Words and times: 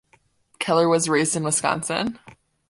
Keller 0.57 0.89
was 0.89 1.07
raised 1.07 1.35
in 1.35 1.43
Wisconsin. 1.43 2.17